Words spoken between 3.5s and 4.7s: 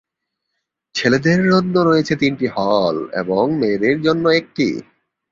মেয়েদের জন্য একটি।